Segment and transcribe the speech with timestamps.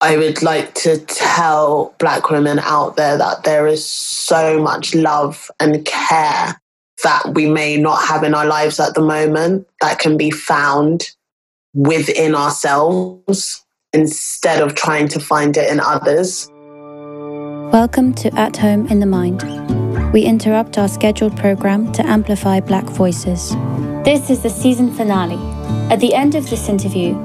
[0.00, 5.50] I would like to tell Black women out there that there is so much love
[5.58, 6.60] and care
[7.02, 11.10] that we may not have in our lives at the moment that can be found
[11.74, 16.48] within ourselves instead of trying to find it in others.
[17.72, 19.42] Welcome to At Home in the Mind.
[20.12, 23.50] We interrupt our scheduled program to amplify Black voices.
[24.04, 25.42] This is the season finale.
[25.92, 27.18] At the end of this interview,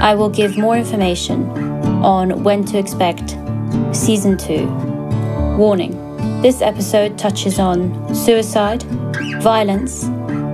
[0.00, 3.36] I will give more information on when to expect
[3.94, 4.66] season two.
[5.56, 5.96] Warning
[6.42, 8.82] this episode touches on suicide,
[9.42, 10.04] violence,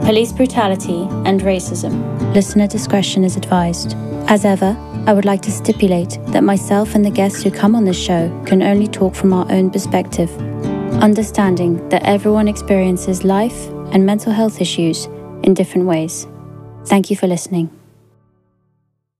[0.04, 2.34] police brutality, and racism.
[2.34, 3.94] Listener discretion is advised.
[4.28, 7.84] As ever, I would like to stipulate that myself and the guests who come on
[7.84, 10.36] this show can only talk from our own perspective,
[11.00, 15.06] understanding that everyone experiences life and mental health issues
[15.44, 16.26] in different ways.
[16.86, 17.70] Thank you for listening.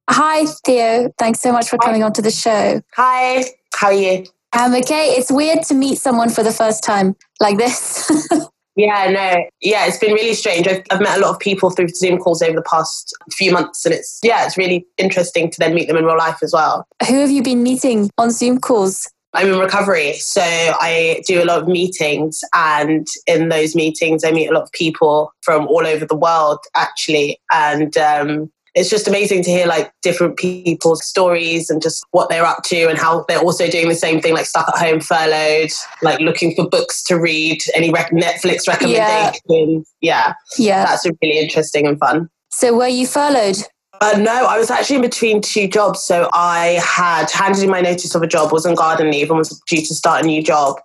[0.09, 1.12] Hi, Theo.
[1.19, 2.80] Thanks so much for coming onto the show.
[2.95, 4.24] Hi, how are you?
[4.52, 5.09] I'm okay.
[5.10, 8.10] It's weird to meet someone for the first time like this.
[8.79, 10.68] Yeah, no, yeah, it's been really strange.
[10.68, 13.87] I've, I've, met a lot of people through Zoom calls over the past few months,
[13.87, 16.87] and it's yeah, it's really interesting to then meet them in real life as well.
[17.09, 19.10] Who have you been meeting on Zoom calls?
[19.32, 24.30] I'm in recovery, so I do a lot of meetings, and in those meetings, I
[24.30, 29.09] meet a lot of people from all over the world, actually, and um, it's just
[29.09, 33.24] amazing to hear like different people's stories and just what they're up to and how
[33.27, 35.71] they're also doing the same thing, like stuck at home, furloughed,
[36.02, 39.91] like looking for books to read, any rec- Netflix recommendations.
[40.02, 40.29] Yeah.
[40.29, 40.35] yeah.
[40.59, 40.85] Yeah.
[40.85, 42.29] That's really interesting and fun.
[42.51, 43.57] So were you furloughed?
[44.02, 46.02] Uh, no, I was actually in between two jobs.
[46.02, 49.38] So I had handed in my notice of a job, was on garden leave, and
[49.38, 50.77] was due to start a new job.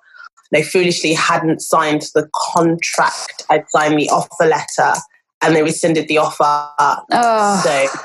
[0.52, 3.44] They foolishly hadn't signed the contract.
[3.50, 4.94] I'd signed the offer letter
[5.42, 6.70] and they rescinded the offer.
[7.11, 7.61] Oh.
[7.64, 8.00] So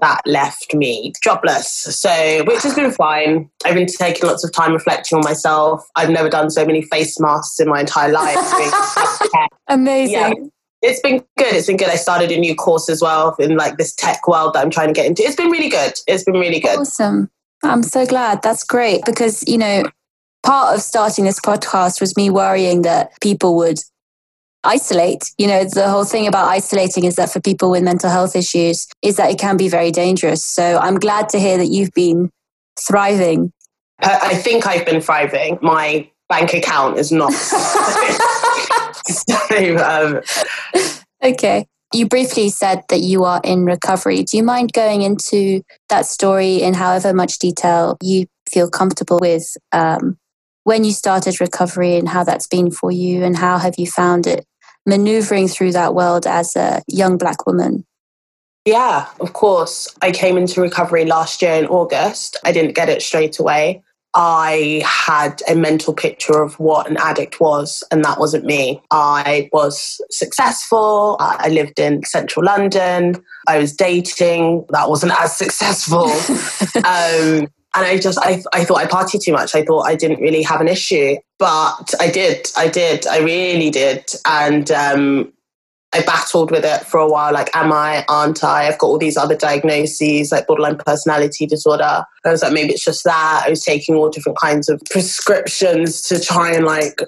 [0.00, 1.70] that left me jobless.
[1.70, 3.50] So, which has been fine.
[3.64, 5.86] I've been taking lots of time reflecting on myself.
[5.96, 8.36] I've never done so many face masks in my entire life.
[9.68, 10.14] Amazing.
[10.14, 10.32] Yeah,
[10.82, 11.54] it's been good.
[11.54, 11.88] It's been good.
[11.90, 14.88] I started a new course as well in like this tech world that I'm trying
[14.88, 15.22] to get into.
[15.22, 15.92] It's been really good.
[16.06, 16.78] It's been really good.
[16.78, 17.30] Awesome.
[17.62, 18.42] I'm so glad.
[18.42, 19.82] That's great because, you know,
[20.42, 23.80] part of starting this podcast was me worrying that people would
[24.64, 25.24] isolate.
[25.38, 28.86] You know, the whole thing about isolating is that for people with mental health issues
[29.02, 30.44] is that it can be very dangerous.
[30.44, 32.30] So I'm glad to hear that you've been
[32.78, 33.52] thriving.
[34.02, 35.58] I think I've been thriving.
[35.60, 37.32] My bank account is not.
[39.06, 40.20] so, um...
[41.22, 41.66] Okay.
[41.92, 44.22] You briefly said that you are in recovery.
[44.22, 49.56] Do you mind going into that story in however much detail you feel comfortable with?
[49.72, 50.16] Um,
[50.64, 54.26] when you started recovery and how that's been for you, and how have you found
[54.26, 54.46] it
[54.86, 57.84] maneuvering through that world as a young black woman?
[58.64, 59.88] Yeah, of course.
[60.02, 62.36] I came into recovery last year in August.
[62.44, 63.82] I didn't get it straight away.
[64.12, 68.82] I had a mental picture of what an addict was, and that wasn't me.
[68.90, 71.16] I was successful.
[71.20, 73.22] I lived in central London.
[73.46, 74.66] I was dating.
[74.70, 76.10] That wasn't as successful.
[76.84, 79.54] um, and I just I, I thought I partied too much.
[79.54, 82.48] I thought I didn't really have an issue, but I did.
[82.56, 83.06] I did.
[83.06, 84.04] I really did.
[84.26, 85.32] And um,
[85.92, 87.32] I battled with it for a while.
[87.32, 88.04] Like, am I?
[88.08, 88.66] Aren't I?
[88.66, 92.04] I've got all these other diagnoses, like borderline personality disorder.
[92.24, 93.44] I was like, maybe it's just that.
[93.46, 97.00] I was taking all different kinds of prescriptions to try and like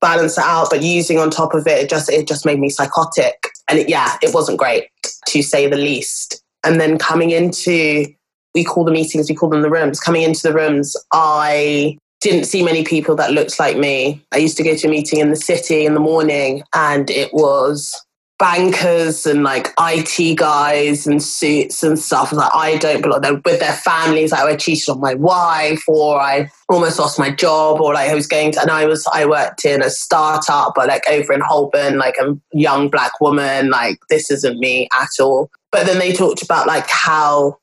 [0.00, 2.70] balance it out, but using on top of it, it just it just made me
[2.70, 3.50] psychotic.
[3.68, 4.88] And it, yeah, it wasn't great
[5.28, 6.42] to say the least.
[6.62, 8.06] And then coming into
[8.54, 10.00] we call the meetings, we call them the rooms.
[10.00, 14.22] Coming into the rooms, I didn't see many people that looked like me.
[14.32, 17.34] I used to go to a meeting in the city in the morning and it
[17.34, 17.94] was
[18.38, 22.32] bankers and like IT guys and suits and stuff.
[22.32, 24.32] Like I don't belong there with their families.
[24.32, 28.14] Like I cheated on my wife or I almost lost my job or like I
[28.14, 31.40] was going to and I was I worked in a startup but like over in
[31.40, 35.50] Holborn, like a young black woman, like this isn't me at all.
[35.70, 37.58] But then they talked about like how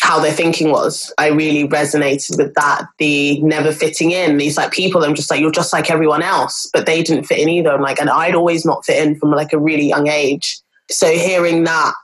[0.00, 1.12] how their thinking was.
[1.18, 2.86] I really resonated with that.
[2.98, 4.36] The never fitting in.
[4.36, 7.38] These like people, I'm just like, you're just like everyone else, but they didn't fit
[7.38, 7.72] in either.
[7.72, 10.58] I'm like, and I'd always not fit in from like a really young age.
[10.90, 11.94] So hearing that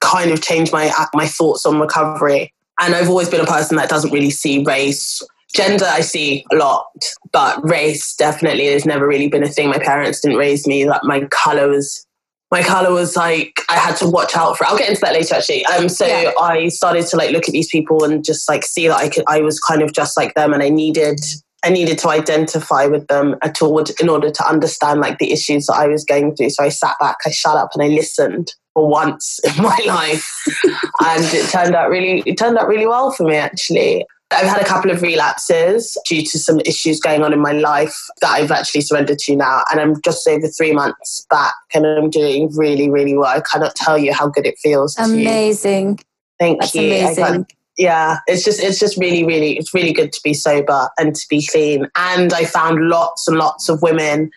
[0.00, 2.52] kind of changed my uh, my thoughts on recovery.
[2.80, 5.22] And I've always been a person that doesn't really see race.
[5.52, 6.86] Gender, I see a lot,
[7.32, 9.68] but race definitely has never really been a thing.
[9.68, 10.84] My parents didn't raise me.
[10.84, 12.06] That my color was
[12.50, 14.66] my color was like I had to watch out for.
[14.66, 15.64] I'll get into that later, actually.
[15.66, 16.32] Um, so yeah.
[16.40, 19.24] I started to like look at these people and just like see that I could.
[19.28, 21.20] I was kind of just like them, and I needed
[21.64, 25.66] I needed to identify with them at all in order to understand like the issues
[25.66, 26.50] that I was going through.
[26.50, 30.28] So I sat back, I shut up, and I listened for once in my life,
[31.04, 34.06] and it turned out really it turned out really well for me actually.
[34.32, 37.96] I've had a couple of relapses due to some issues going on in my life
[38.20, 39.64] that I've actually surrendered to now.
[39.70, 43.28] And I'm just over three months back and I'm doing really, really well.
[43.28, 44.96] I cannot tell you how good it feels.
[44.98, 46.00] Amazing.
[46.38, 46.82] Thank That's you.
[46.82, 47.46] amazing.
[47.76, 51.26] yeah, it's just it's just really, really it's really good to be sober and to
[51.28, 51.88] be clean.
[51.96, 54.30] And I found lots and lots of women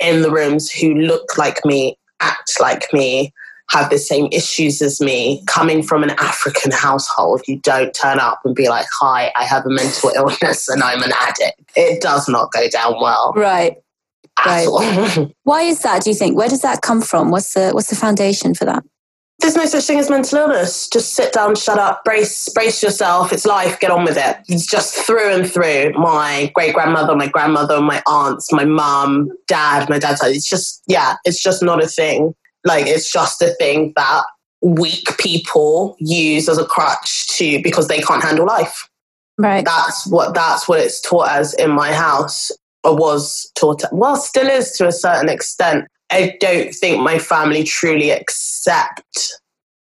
[0.00, 3.32] in the rooms who look like me, act like me,
[3.70, 8.40] have the same issues as me, coming from an African household, you don't turn up
[8.44, 11.60] and be like, Hi, I have a mental illness and I'm an addict.
[11.76, 13.32] It does not go down well.
[13.36, 13.76] Right.
[14.44, 14.68] Right.
[15.42, 16.36] Why is that, do you think?
[16.36, 17.30] Where does that come from?
[17.30, 18.84] What's the what's the foundation for that?
[19.40, 20.88] There's no such thing as mental illness.
[20.88, 23.32] Just sit down, shut up, brace, brace yourself.
[23.32, 23.78] It's life.
[23.78, 24.36] Get on with it.
[24.48, 25.92] It's just through and through.
[25.92, 30.24] My great grandmother, my grandmother, my aunts, my mum, dad, my dad's.
[30.24, 31.16] It's just yeah.
[31.24, 32.34] It's just not a thing.
[32.64, 34.24] Like it's just a thing that
[34.62, 38.88] weak people use as a crutch to because they can't handle life.
[39.38, 39.64] Right.
[39.64, 42.50] That's what that's what it's taught as in my house,
[42.82, 43.82] or was taught.
[43.92, 45.86] Well, still is to a certain extent.
[46.10, 49.32] I don't think my family truly accept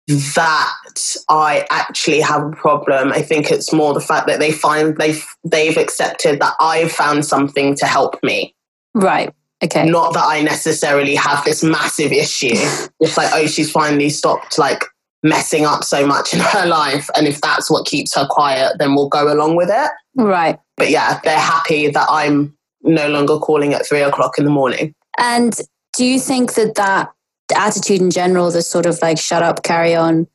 [0.08, 3.12] that I actually have a problem.
[3.12, 7.26] I think it's more the fact that they find they've they've accepted that I've found
[7.26, 8.54] something to help me.
[8.94, 9.34] Right.
[9.64, 9.86] Okay.
[9.86, 12.50] Not that I necessarily have this massive issue.
[13.00, 14.84] it's like, oh, she's finally stopped like
[15.24, 17.10] messing up so much in her life.
[17.16, 19.92] And if that's what keeps her quiet, then we'll go along with it.
[20.16, 20.60] Right.
[20.76, 24.94] But yeah, they're happy that I'm no longer calling at three o'clock in the morning.
[25.18, 25.56] And
[25.96, 27.12] do you think that that
[27.56, 30.28] attitude in general, the sort of like shut up, carry on,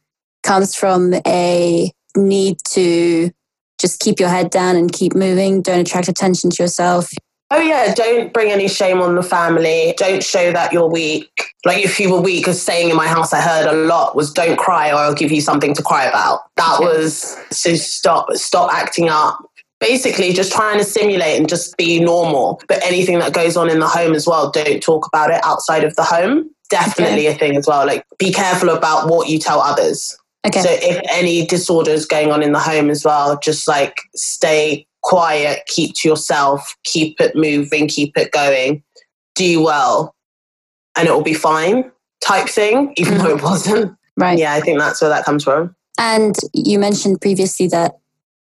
[0.43, 3.31] comes from a need to
[3.79, 7.11] just keep your head down and keep moving, don't attract attention to yourself?
[7.55, 9.93] Oh yeah, don't bring any shame on the family.
[9.99, 11.29] Don't show that you're weak.
[11.67, 14.33] Like if you were weak, because saying in my house I heard a lot was
[14.33, 16.41] don't cry or I'll give you something to cry about.
[16.57, 16.85] That Okay.
[16.87, 19.39] was so stop stop acting up.
[19.81, 22.59] Basically just trying to simulate and just be normal.
[22.69, 25.85] But anything that goes on in the home as well, don't talk about it outside
[25.85, 26.49] of the home.
[26.71, 27.87] Definitely a thing as well.
[27.87, 30.17] Like be careful about what you tell others.
[30.47, 30.63] Okay.
[30.63, 35.63] So if any disorders going on in the home as well, just like stay quiet,
[35.67, 38.83] keep to yourself, keep it moving, keep it going,
[39.35, 40.15] do well,
[40.97, 41.91] and it will be fine
[42.21, 43.45] type thing, even though it mm-hmm.
[43.45, 43.97] wasn't.
[44.17, 44.39] right.
[44.39, 45.75] Yeah, I think that's where that comes from.
[45.99, 47.99] And you mentioned previously that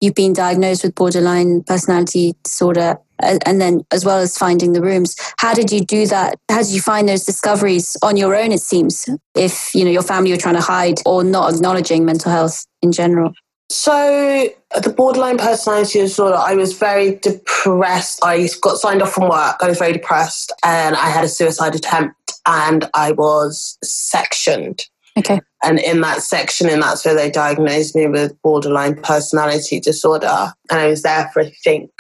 [0.03, 5.15] you've been diagnosed with borderline personality disorder and then as well as finding the rooms
[5.37, 8.59] how did you do that how did you find those discoveries on your own it
[8.59, 12.65] seems if you know your family were trying to hide or not acknowledging mental health
[12.81, 13.31] in general
[13.69, 14.49] So
[14.81, 18.19] the borderline personality disorder, I was very depressed.
[18.23, 19.57] I got signed off from work.
[19.61, 24.85] I was very depressed and I had a suicide attempt and I was sectioned.
[25.17, 30.53] okay And in that section, and that's where they diagnosed me with borderline personality disorder.
[30.69, 31.91] And I was there for I think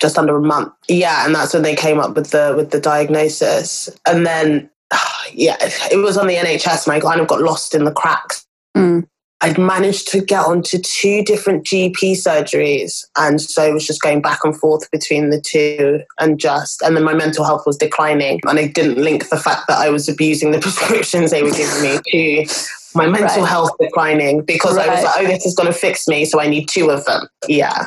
[0.00, 0.72] just under a month.
[0.88, 3.88] Yeah, and that's when they came up with the with the diagnosis.
[4.06, 4.70] And then
[5.32, 8.46] yeah, it was on the NHS and I kind of got lost in the cracks.
[8.76, 9.06] Mm.
[9.42, 13.04] I'd managed to get onto two different GP surgeries.
[13.16, 16.96] And so I was just going back and forth between the two and just, and
[16.96, 18.40] then my mental health was declining.
[18.46, 21.82] And I didn't link the fact that I was abusing the prescriptions they were giving
[21.82, 21.98] me
[22.46, 22.54] to
[22.94, 23.48] my mental Right.
[23.48, 26.24] health declining because I was like, oh, this is going to fix me.
[26.24, 27.26] So I need two of them.
[27.48, 27.86] Yeah.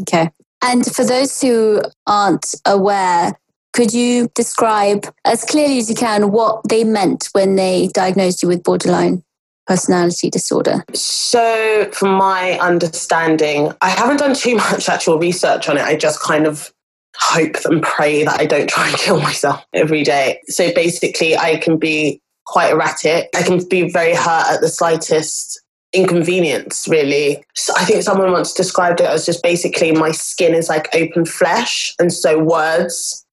[0.00, 0.30] okay
[0.60, 3.32] and for those who aren't aware
[3.72, 8.48] could you describe as clearly as you can what they meant when they diagnosed you
[8.48, 9.22] with borderline
[9.68, 15.82] personality disorder So, from my understanding, I haven't done too much actual research on it.
[15.82, 16.72] I just kind of
[17.16, 20.40] hope and pray that I don't try and kill myself every day.
[20.46, 23.28] So, basically, I can be quite erratic.
[23.36, 25.60] I can be very hurt at the slightest
[25.92, 27.42] inconvenience, really.
[27.54, 31.24] So I think someone once described it as just basically my skin is like open
[31.24, 31.94] flesh.
[31.98, 33.24] And so, words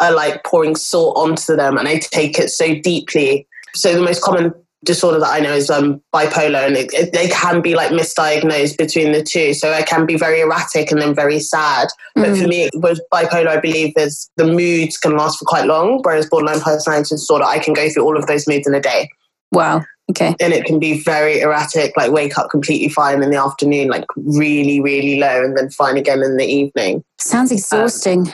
[0.00, 3.46] are like pouring salt onto them, and I take it so deeply.
[3.74, 7.28] So, the most common disorder that I know is um, bipolar, and it, it, they
[7.28, 9.54] can be like misdiagnosed between the two.
[9.54, 11.88] So I can be very erratic and then very sad.
[12.14, 12.42] But Mm.
[12.42, 16.28] for me, with bipolar, I believe there's the moods can last for quite long, whereas
[16.28, 19.08] borderline personality disorder, I can go through all of those moods in a day,
[19.52, 21.94] wow okay and it can be very erratic.
[21.96, 25.96] Like wake up completely fine in the afternoon, like really, really low, and then fine
[25.96, 27.04] again in the evening.
[27.18, 28.32] sounds exhausting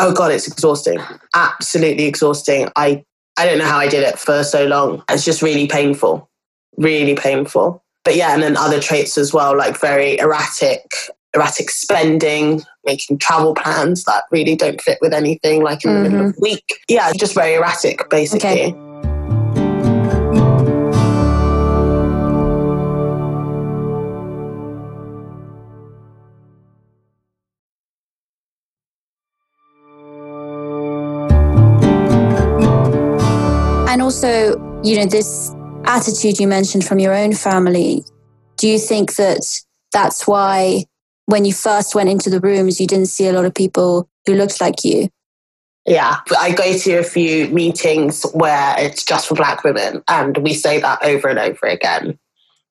[0.00, 1.00] Oh god, it's exhausting.
[1.34, 2.68] Absolutely exhausting.
[2.76, 3.04] I
[3.38, 5.04] I don't know how I did it for so long.
[5.08, 6.28] It's just really painful.
[6.76, 7.82] Really painful.
[8.04, 10.82] But yeah, and then other traits as well, like very erratic,
[11.34, 16.20] erratic spending, making travel plans that really don't fit with anything, like in the middle
[16.20, 16.40] of mm-hmm.
[16.40, 16.64] the week.
[16.88, 18.74] Yeah, just very erratic, basically.
[18.74, 18.87] Okay.
[34.08, 38.02] Also, you know, this attitude you mentioned from your own family,
[38.56, 39.42] do you think that
[39.92, 40.86] that's why
[41.26, 44.32] when you first went into the rooms, you didn't see a lot of people who
[44.32, 45.10] looked like you?
[45.84, 50.54] Yeah, I go to a few meetings where it's just for Black women, and we
[50.54, 52.18] say that over and over again.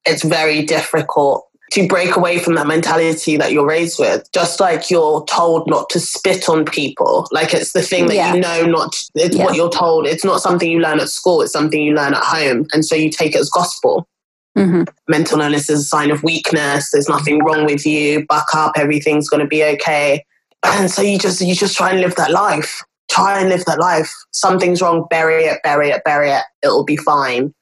[0.05, 4.29] It's very difficult to break away from that mentality that you're raised with.
[4.33, 8.33] Just like you're told not to spit on people, like it's the thing that Yeah.
[8.33, 8.95] you know not.
[9.15, 9.43] It's Yeah.
[9.45, 10.07] what you're told.
[10.07, 11.41] It's not something you learn at school.
[11.41, 14.07] It's something you learn at home, and so you take it as gospel.
[14.55, 16.89] hmm Mental illness is a sign of weakness.
[16.91, 18.25] There's nothing wrong with you.
[18.27, 18.71] Buck up.
[18.75, 20.23] Everything's going to be okay.
[20.65, 22.81] And so you just you just try and live that life.
[23.11, 24.11] Try and live that life.
[24.31, 25.05] Something's wrong.
[25.09, 25.59] Bury it.
[25.63, 26.03] Bury it.
[26.03, 26.43] Bury it.
[26.63, 27.53] It'll be fine.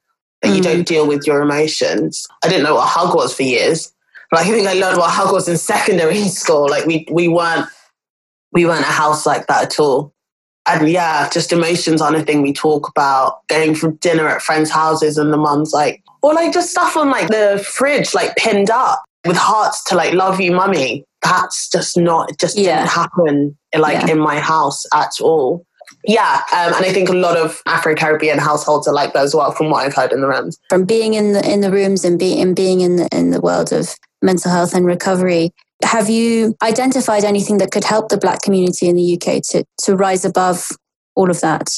[0.42, 0.64] But you Mhm.
[0.64, 2.26] don't deal with your emotions.
[2.44, 3.92] I didn't know what a hug was for years.
[4.30, 6.68] But I think I learned what hug was in secondary school.
[6.68, 7.66] Like we we weren't
[8.52, 10.12] we weren't a house like that at all.
[10.68, 13.46] And yeah, just emotions aren't a thing we talk about.
[13.48, 17.08] Going for dinner at friends' houses and the mum's like, or like just stuff on
[17.10, 21.04] like the fridge, like pinned up with hearts to like love you, mummy.
[21.22, 22.78] That's just not, it just Yeah.
[22.78, 24.12] didn't happen like Yeah.
[24.12, 25.64] in my house at all.
[26.04, 29.34] Yeah, um, and I think a lot of Afro Caribbean households are like that as
[29.36, 30.58] well, from what I've heard in the rooms.
[30.68, 33.40] From being in the in the rooms and being and being in the in the
[33.40, 38.42] world of mental health and recovery, have you identified anything that could help the Black
[38.42, 40.68] community in the UK to to rise above
[41.14, 41.68] all of that?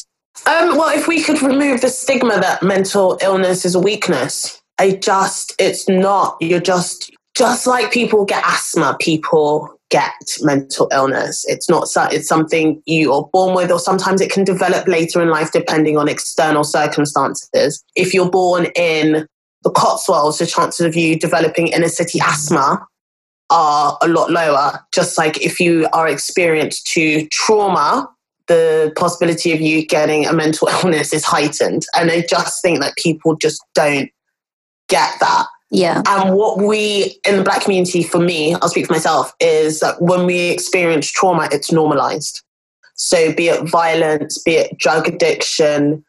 [0.47, 4.92] Um, well, if we could remove the stigma that mental illness is a weakness, I
[4.92, 6.37] just, it's not.
[6.40, 11.45] You're just, just like people get asthma, people get mental illness.
[11.49, 15.28] It's not, it's something you are born with, or sometimes it can develop later in
[15.28, 17.83] life depending on external circumstances.
[17.97, 19.26] If you're born in
[19.62, 22.87] the Cotswolds, the chances of you developing inner city asthma
[23.50, 24.81] are a lot lower.
[24.93, 28.09] Just like if you are experienced to trauma,
[28.47, 31.85] the possibility of you getting a mental illness is heightened.
[31.97, 34.11] And I just think that people just don't
[34.88, 35.47] get that.
[35.71, 36.03] Yeah.
[36.07, 40.00] And what we in the black community, for me, I'll speak for myself, is that
[40.00, 42.43] when we experience trauma, it's normalized.
[42.95, 46.05] So be it violence, be it drug addiction,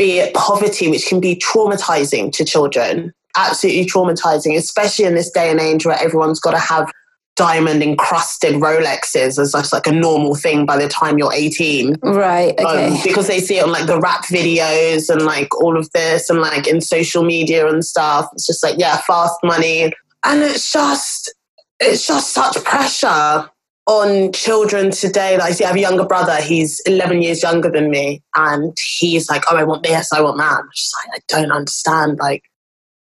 [0.00, 5.50] be it poverty, which can be traumatizing to children, absolutely traumatizing, especially in this day
[5.50, 6.90] and age where everyone's got to have
[7.36, 12.58] diamond encrusted Rolexes as just like a normal thing by the time you're 18 Right.
[12.58, 12.86] Okay.
[12.86, 16.30] um, because they see it on like the rap videos and like all of this
[16.30, 18.26] and like in social media and stuff.
[18.32, 19.92] It's just like, yeah, fast money.
[20.24, 21.34] And it's just,
[21.78, 23.50] it's just such pressure
[23.86, 25.36] on children today.
[25.38, 26.36] Like, I see, I have a younger brother.
[26.40, 28.22] He's 11 years younger than me.
[28.36, 30.60] And he's like, oh, I want this, I want that.
[30.60, 32.18] I'm just like, I don't understand.
[32.18, 32.44] Like,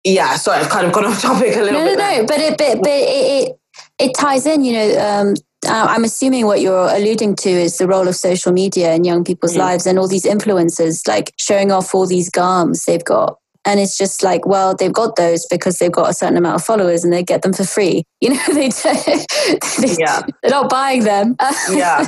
[0.04, 1.98] yeah, sorry, I've kind of gone off topic a little no, no, bit.
[1.98, 2.22] there.
[2.22, 2.26] no.
[2.28, 3.58] But it, but, but it, it,
[4.00, 4.64] it ties in.
[4.66, 5.34] You know, um,
[5.66, 9.24] I- I'm assuming what you're alluding to is the role of social media in young
[9.24, 9.60] people's Mhm.
[9.60, 13.38] lives and all these influencers like showing off all these garms they've got.
[13.66, 16.64] And it's just like, well, they've got those because they've got a certain amount of
[16.66, 18.04] followers and they get them for free.
[18.22, 20.22] You know, they, they Yeah.
[20.42, 21.36] they're not buying them.
[21.70, 22.08] Yeah.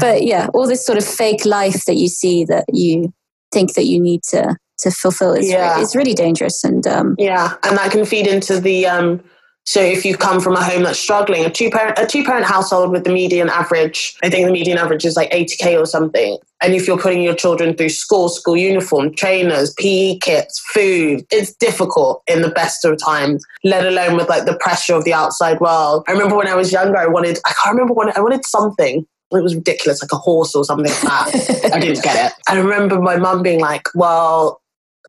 [0.00, 3.12] but yeah, all this sort of fake life that you see that you
[3.52, 5.80] think that you need to to fulfill is Yeah.
[5.80, 6.64] it's really dangerous.
[6.64, 8.86] And um, Yeah, and that can feed into the.
[8.86, 9.22] Um,
[9.64, 12.44] so if you come from a home that's struggling, a two parent a two parent
[12.44, 15.86] household with the median average, I think the median average is like eighty k or
[15.86, 16.38] something.
[16.62, 21.54] And if you're putting your children through school, school uniform, trainers, PE kits, food, it's
[21.54, 23.44] difficult in the best of times.
[23.64, 26.04] Let alone with like the pressure of the outside world.
[26.08, 29.06] I remember when I was younger, I wanted I can't remember when I wanted something.
[29.30, 31.70] It was ridiculous, like a horse or something like that.
[31.74, 32.38] I didn't get it.
[32.46, 34.60] I remember my mum being like, "Well."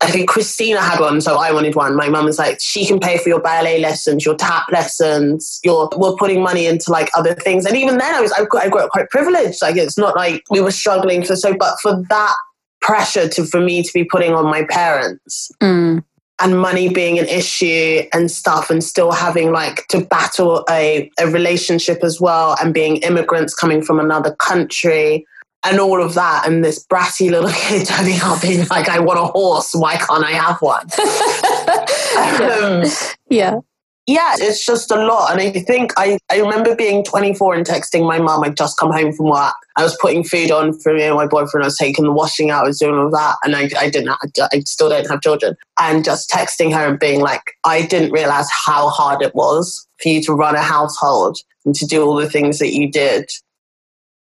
[0.02, 1.96] I think Christina had one, so I wanted one.
[1.96, 5.88] My mum was like, she can pay for your ballet lessons, your tap lessons, your
[5.96, 7.64] we're putting money into like other things.
[7.64, 9.62] And even then, I was I got, I got quite privileged.
[9.62, 12.34] Like it's not like we were struggling for so, but for that
[12.82, 16.04] pressure to for me to be putting on my parents mm,
[16.40, 21.26] and money being an issue and stuff, and still having like to battle a a
[21.28, 25.26] relationship as well, and being immigrants coming from another country
[25.70, 29.18] and all of that, and this bratty little kid turning up being like, I want
[29.18, 30.86] a horse, why can't I have one?
[32.52, 32.82] um,
[33.30, 33.58] yeah.
[34.06, 35.32] yeah, it's just a lot.
[35.32, 38.44] And I think I, I remember being 24 and texting my mum.
[38.44, 39.54] I'd just come home from work.
[39.76, 41.64] I was putting food on for me and my boyfriend.
[41.64, 42.64] I was taking the washing out.
[42.64, 43.36] I was doing all that.
[43.44, 45.56] And I, I didn't, I, I still don't have children.
[45.80, 50.08] And just texting her and being like, I didn't realize how hard it was for
[50.08, 53.30] you to run a household and to do all the things that you did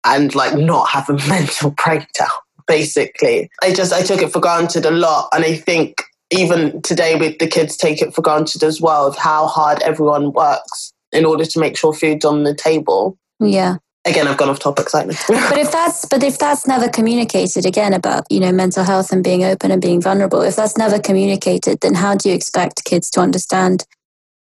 [0.05, 2.27] and like not have a mental breakdown
[2.67, 7.15] basically i just i took it for granted a lot and i think even today
[7.15, 11.25] with the kids take it for granted as well of how hard everyone works in
[11.25, 13.77] order to make sure food's on the table Yeah.
[14.05, 17.93] again i've gone off topic slightly but if that's but if that's never communicated again
[17.93, 21.79] about you know mental health and being open and being vulnerable if that's never communicated
[21.81, 23.86] then how do you expect kids to understand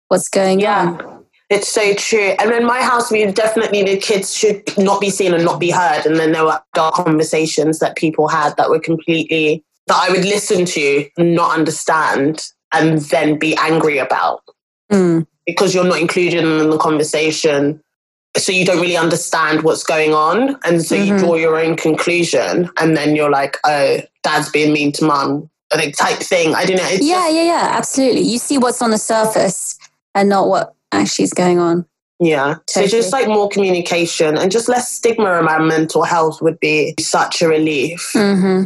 [0.10, 0.98] what's going yeah.
[1.01, 1.21] on
[1.51, 2.34] it's so true.
[2.39, 5.70] And in my house, we definitely the kids should not be seen and not be
[5.70, 6.05] heard.
[6.05, 10.24] And then there were dark conversations that people had that were completely that I would
[10.24, 14.43] listen to, not understand, and then be angry about
[14.91, 15.27] mm.
[15.46, 17.84] because you're not included in the conversation.
[18.38, 20.58] So you don't really understand what's going on.
[20.63, 21.05] And so mm-hmm.
[21.05, 22.70] you draw your own conclusion.
[22.79, 25.50] And then you're like, oh, dad's being mean to mum.
[25.74, 26.55] Like type thing.
[26.55, 26.84] I don't know.
[26.84, 28.22] Yeah, just- yeah, yeah, absolutely.
[28.22, 29.77] You see what's on the surface
[30.15, 31.86] and not what actually is going on.
[32.20, 32.56] Yeah.
[32.68, 32.88] Totally.
[32.88, 37.42] So just like more communication and just less stigma around mental health would be such
[37.42, 38.12] a relief.
[38.14, 38.66] Mm-hmm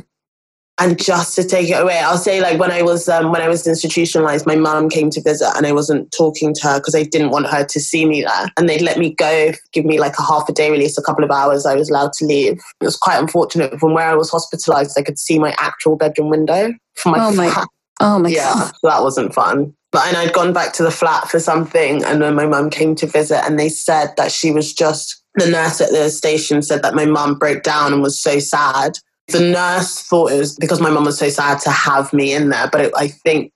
[0.78, 3.48] and just to take it away i'll say like when i was um, when i
[3.48, 7.04] was institutionalized my mum came to visit and i wasn't talking to her because i
[7.04, 10.18] didn't want her to see me there and they'd let me go give me like
[10.20, 12.86] a half a day release a couple of hours i was allowed to leave it
[12.86, 16.74] was quite unfortunate from where i was hospitalized i could see my actual bedroom window
[16.96, 17.66] from my oh my
[18.02, 21.30] oh my yeah god that wasn't fun but and i'd gone back to the flat
[21.30, 24.74] for something and then my mum came to visit and they said that she was
[24.74, 28.40] just the nurse at the station said that my mum broke down and was so
[28.40, 28.98] sad.
[29.28, 32.50] The nurse thought it was because my mum was so sad to have me in
[32.50, 33.52] there, but it, I think,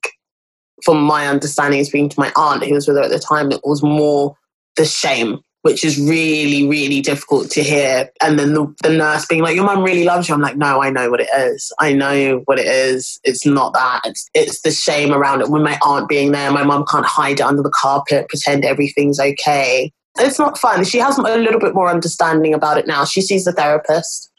[0.84, 3.62] from my understanding, speaking to my aunt who was with her at the time, it
[3.64, 4.36] was more
[4.76, 8.10] the shame, which is really, really difficult to hear.
[8.22, 10.82] And then the, the nurse being like, "Your mum really loves you." I'm like, "No,
[10.82, 11.72] I know what it is.
[11.80, 13.20] I know what it is.
[13.24, 14.02] It's not that.
[14.06, 15.50] It's it's the shame around it.
[15.50, 19.20] When my aunt being there, my mum can't hide it under the carpet, pretend everything's
[19.20, 20.84] okay." It's not fun.
[20.84, 23.06] She has a little bit more understanding about it now.
[23.06, 24.30] She sees a therapist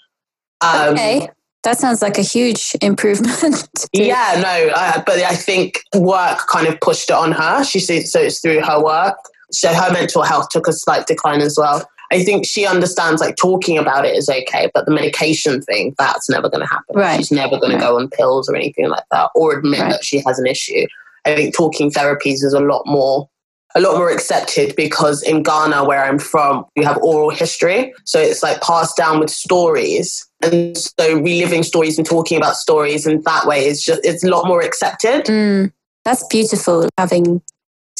[0.60, 1.28] um, okay.
[1.62, 3.66] That sounds like a huge improvement.
[3.92, 7.64] yeah, no, uh, but I think work kind of pushed it on her.
[7.64, 9.16] She sees, so it's through her work.
[9.52, 11.88] So her mental health took a slight decline as well.
[12.12, 16.28] I think she understands like talking about it is okay, but the medication thing, that's
[16.28, 16.96] never going to happen.
[16.96, 17.18] Right.
[17.18, 17.78] She's never going right.
[17.78, 19.92] to go on pills or anything like that or admit right.
[19.92, 20.86] that she has an issue.
[21.24, 23.28] I think talking therapies is a lot more
[23.76, 27.94] a lot more accepted because in Ghana, where I'm from, we have oral history.
[28.04, 30.26] So it's like passed down with stories.
[30.42, 34.28] And so reliving stories and talking about stories in that way is just, it's a
[34.28, 35.26] lot more accepted.
[35.26, 35.72] Mm,
[36.04, 37.42] that's beautiful, having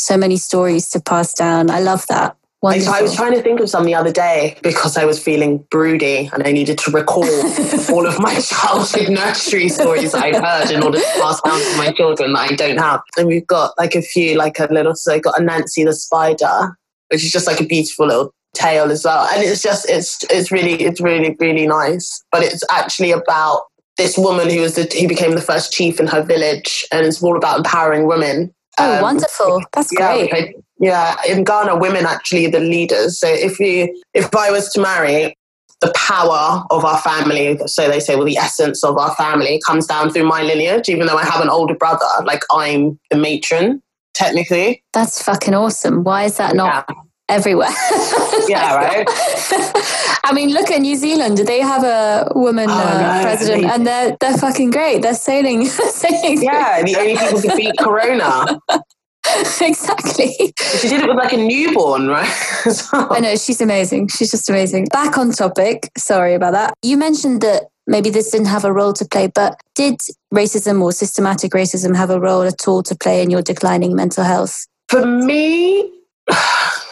[0.01, 1.71] so many stories to pass down.
[1.71, 2.37] I love that.
[2.63, 2.93] Wonderful.
[2.93, 6.29] I was trying to think of some the other day because I was feeling broody
[6.31, 7.25] and I needed to recall
[7.91, 11.91] all of my childhood nursery stories I heard in order to pass down to my
[11.93, 13.01] children that I don't have.
[13.17, 16.77] And we've got like a few, like a little, so I got Anansi the Spider,
[17.09, 19.27] which is just like a beautiful little tale as well.
[19.29, 22.23] And it's just, it's, it's really, it's really, really nice.
[22.31, 23.63] But it's actually about
[23.97, 27.23] this woman who was the, who became the first chief in her village and it's
[27.23, 29.62] all about empowering women Oh, um, wonderful!
[29.73, 30.57] That's yeah, great.
[30.79, 33.19] yeah, in Ghana, women actually are the leaders.
[33.19, 35.37] So if you, if I was to marry,
[35.81, 39.87] the power of our family, so they say, well, the essence of our family comes
[39.87, 40.88] down through my lineage.
[40.88, 44.83] Even though I have an older brother, like I'm the matron technically.
[44.93, 46.05] That's fucking awesome.
[46.05, 46.85] Why is that not?
[46.88, 46.95] Yeah
[47.31, 47.69] everywhere.
[48.49, 49.07] yeah, right.
[50.25, 51.38] I mean, look at New Zealand.
[51.38, 55.03] They have a woman oh, uh, no, president, and they're they're fucking great.
[55.03, 56.42] They're sailing, sailing.
[56.42, 58.61] Yeah, the only people to beat Corona.
[59.61, 60.33] exactly.
[60.81, 62.29] She did it with like a newborn, right?
[62.92, 64.09] I know she's amazing.
[64.09, 64.87] She's just amazing.
[64.92, 65.90] Back on topic.
[65.96, 66.75] Sorry about that.
[66.83, 69.99] You mentioned that maybe this didn't have a role to play, but did
[70.33, 74.25] racism or systematic racism have a role at all to play in your declining mental
[74.25, 74.66] health?
[74.88, 75.92] For me,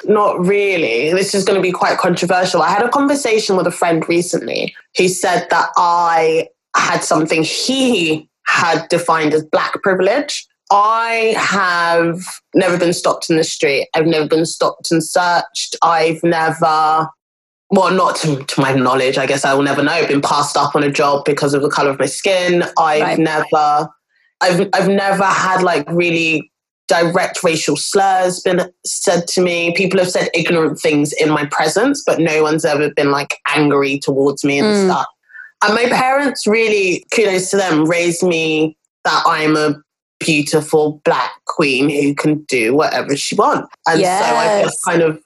[0.09, 1.12] not really.
[1.12, 2.62] This is going to be quite controversial.
[2.62, 8.29] I had a conversation with a friend recently who said that I had something he
[8.47, 10.47] had defined as black privilege.
[10.71, 12.21] I have
[12.55, 13.88] never been stopped in the street.
[13.94, 15.77] I've never been stopped and searched.
[15.83, 17.09] I've never,
[17.71, 20.75] well, not to, to my knowledge, I guess I will never know, been passed up
[20.75, 22.64] on a job because of the color of my skin.
[22.79, 23.18] I've right.
[23.18, 23.88] never,
[24.40, 26.51] I've, I've never had like really
[26.88, 29.74] direct racial slurs been said to me.
[29.74, 33.98] People have said ignorant things in my presence, but no one's ever been like angry
[33.98, 34.85] towards me and mm.
[34.87, 35.07] stuff.
[35.64, 39.74] And my parents really, kudos to them, raised me that I'm a
[40.20, 43.68] beautiful black queen who can do whatever she wants.
[43.87, 44.29] And yes.
[44.29, 45.20] so I just kind of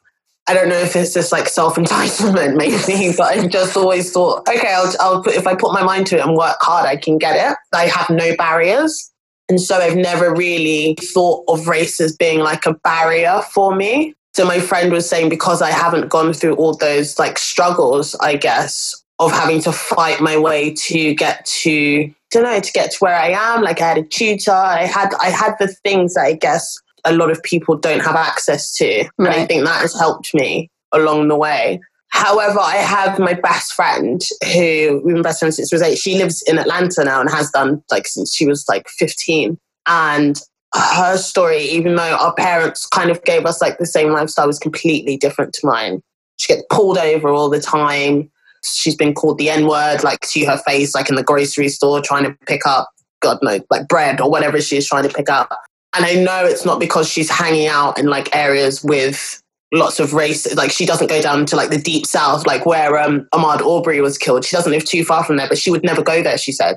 [0.48, 4.48] I don't know if it's just like self entitlement, maybe, but I've just always thought,
[4.48, 6.96] okay, I'll, I'll put, if I put my mind to it and work hard, I
[6.96, 7.56] can get it.
[7.72, 9.11] I have no barriers.
[9.48, 14.14] And so I've never really thought of race as being like a barrier for me.
[14.34, 18.36] So my friend was saying because I haven't gone through all those like struggles, I
[18.36, 22.98] guess, of having to fight my way to get to don't know, to get to
[23.00, 23.62] where I am.
[23.62, 27.12] Like I had a tutor, I had I had the things that I guess a
[27.12, 28.86] lot of people don't have access to.
[28.86, 29.10] Right.
[29.18, 31.80] And I think that has helped me along the way.
[32.12, 34.22] However, I have my best friend
[34.52, 35.96] who we've been best friends since she was eight.
[35.96, 39.58] She lives in Atlanta now and has done like since she was like 15.
[39.86, 40.40] And
[40.74, 44.58] her story, even though our parents kind of gave us like the same lifestyle, was
[44.58, 46.02] completely different to mine.
[46.36, 48.30] She gets pulled over all the time.
[48.62, 52.02] She's been called the N word, like to her face, like in the grocery store,
[52.02, 55.50] trying to pick up, God knows, like bread or whatever she's trying to pick up.
[55.96, 59.41] And I know it's not because she's hanging out in like areas with
[59.72, 60.54] lots of race.
[60.54, 64.00] Like she doesn't go down to like the deep south, like where um, Ahmaud Arbery
[64.00, 64.44] was killed.
[64.44, 66.38] She doesn't live too far from there, but she would never go there.
[66.38, 66.76] She said.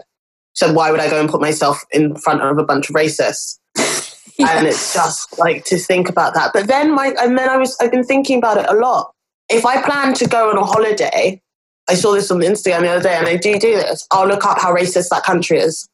[0.53, 3.59] So why would I go and put myself in front of a bunch of racists?
[4.39, 4.57] yeah.
[4.57, 6.51] And it's just like to think about that.
[6.53, 9.11] But then my and then I was I've been thinking about it a lot.
[9.49, 11.41] If I plan to go on a holiday,
[11.89, 14.07] I saw this on Instagram the other day, and I do do this.
[14.11, 15.87] I'll look up how racist that country is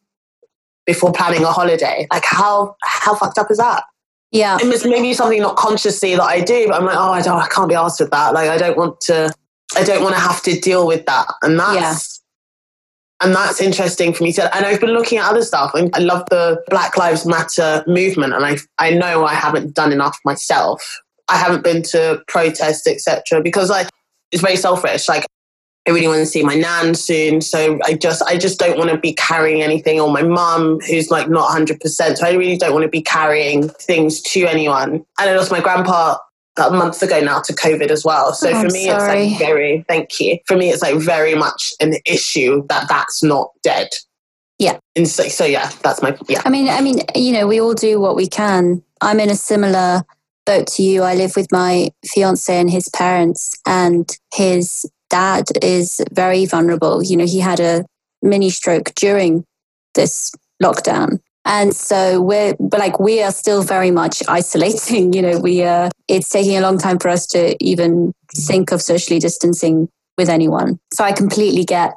[0.85, 2.07] before planning a holiday.
[2.11, 3.83] Like how how fucked up is that?
[4.31, 7.37] Yeah, it's maybe something not consciously that I do, but I'm like, oh, I don't,
[7.37, 8.33] I can't be asked with that.
[8.33, 9.33] Like I don't want to,
[9.75, 11.75] I don't want to have to deal with that, and that's.
[11.75, 12.17] Yeah.
[13.23, 15.73] And that's interesting for me to, and I've been looking at other stuff.
[15.75, 20.17] I love the Black Lives Matter movement, and I, I know I haven't done enough
[20.25, 20.99] myself.
[21.27, 23.89] I haven't been to protests, etc., because like
[24.31, 25.07] it's very selfish.
[25.07, 25.27] Like
[25.87, 27.41] I really want to see my nan soon.
[27.41, 31.09] So I just I just don't want to be carrying anything or my mum who's
[31.09, 31.81] like not 100%.
[32.17, 34.93] So I really don't want to be carrying things to anyone.
[34.93, 36.17] And I lost my grandpa
[36.57, 38.33] a month ago now to COVID as well.
[38.33, 39.23] So oh, for me, sorry.
[39.23, 40.37] it's like very, thank you.
[40.45, 43.89] For me, it's like very much an issue that that's not dead.
[44.59, 44.77] Yeah.
[44.95, 46.41] And so, so yeah, that's my, yeah.
[46.45, 48.83] I mean, I mean, you know, we all do what we can.
[49.01, 50.03] I'm in a similar
[50.45, 51.01] boat to you.
[51.01, 57.03] I live with my fiance and his parents and his dad is very vulnerable.
[57.03, 57.85] You know, he had a
[58.21, 59.43] mini stroke during
[59.93, 60.31] this
[60.63, 61.19] lockdown.
[61.43, 65.13] And so we're but like we are still very much isolating.
[65.21, 68.81] You know, we are it's taking a long time for us to even think of
[68.81, 70.79] socially distancing with anyone.
[70.93, 71.93] So I completely get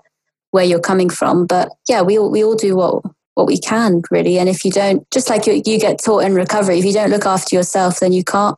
[0.51, 1.47] where you're coming from.
[1.47, 3.03] But yeah, we all we all do what
[3.35, 4.39] what we can really.
[4.39, 7.11] And if you don't just like you, you get taught in recovery, if you don't
[7.11, 8.57] look after yourself, then you can't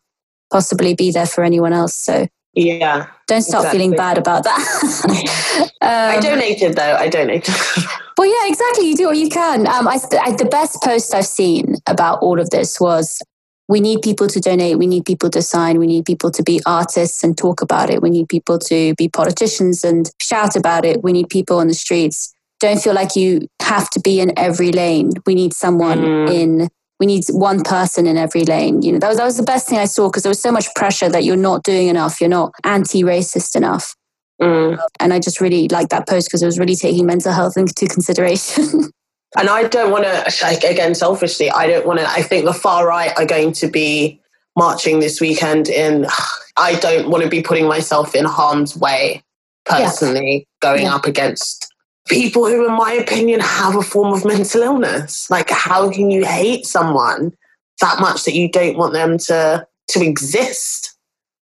[0.52, 1.94] possibly be there for anyone else.
[1.94, 3.06] So yeah.
[3.26, 3.78] Don't start exactly.
[3.78, 5.70] feeling bad about that.
[5.82, 6.94] um, I donated though.
[6.94, 7.54] I donated.
[8.18, 8.88] well, yeah, exactly.
[8.88, 9.66] You do what you can.
[9.66, 13.20] Um, I, I, the best post I've seen about all of this was
[13.68, 14.78] we need people to donate.
[14.78, 15.78] We need people to sign.
[15.78, 18.00] We need people to be artists and talk about it.
[18.00, 21.02] We need people to be politicians and shout about it.
[21.02, 22.32] We need people on the streets.
[22.60, 25.10] Don't feel like you have to be in every lane.
[25.26, 26.32] We need someone mm.
[26.32, 28.82] in we need one person in every lane.
[28.82, 30.52] You know, that was, that was the best thing I saw because there was so
[30.52, 33.94] much pressure that you're not doing enough, you're not anti-racist enough.
[34.40, 34.78] Mm.
[35.00, 37.86] And I just really liked that post because it was really taking mental health into
[37.86, 38.90] consideration.
[39.38, 42.54] and I don't want to, like, again, selfishly, I don't want to, I think the
[42.54, 44.20] far right are going to be
[44.56, 46.06] marching this weekend in,
[46.56, 49.22] I don't want to be putting myself in harm's way
[49.66, 50.70] personally, yeah.
[50.70, 50.94] going yeah.
[50.94, 51.65] up against
[52.06, 55.30] people who, in my opinion, have a form of mental illness.
[55.30, 57.32] Like, how can you hate someone
[57.80, 60.96] that much that you don't want them to to exist,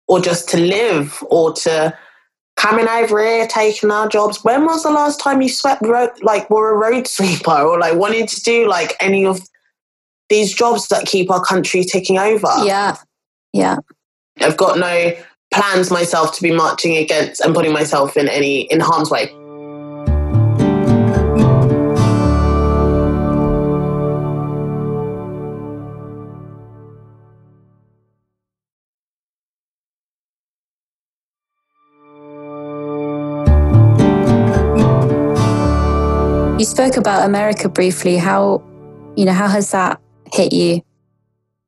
[0.08, 1.98] or just to live, or to
[2.58, 4.44] coming over here taking our jobs?
[4.44, 7.96] When was the last time you swept road, like were a road sweeper, or like
[7.96, 9.41] wanted to do like any of
[10.30, 12.52] these jobs that keep our country ticking over?
[12.63, 12.98] Yeah,
[13.54, 13.78] yeah.
[14.39, 15.15] I've got no
[15.54, 19.34] plans myself to be marching against and putting myself in any in harm's way.
[36.75, 38.17] Spoke about America briefly.
[38.17, 38.61] How,
[39.15, 40.01] you know, how has that
[40.33, 40.81] hit you?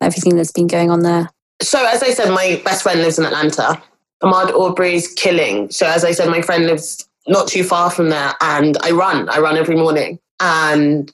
[0.01, 1.29] Everything that's been going on there.
[1.61, 3.81] So, as I said, my best friend lives in Atlanta.
[4.21, 5.71] Ahmaud Arbery's killing.
[5.71, 9.29] So, as I said, my friend lives not too far from there, and I run.
[9.29, 11.09] I run every morning, and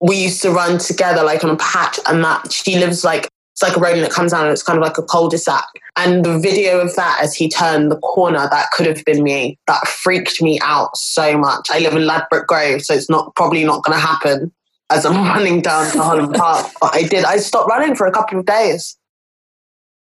[0.00, 2.00] we used to run together, like on a patch.
[2.08, 4.76] And that she lives like it's like a road that comes down and it's kind
[4.76, 5.64] of like a cul-de-sac.
[5.96, 9.60] And the video of that as he turned the corner, that could have been me.
[9.68, 11.68] That freaked me out so much.
[11.70, 14.52] I live in Ladbroke Grove, so it's not probably not going to happen
[14.90, 16.66] as I'm running down to Holland Park.
[16.80, 17.24] But I did.
[17.24, 18.98] I stopped running for a couple of days.